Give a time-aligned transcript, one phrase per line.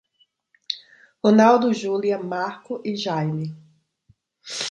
[1.23, 3.55] Ronaldo, Júlia, Marco e Jaime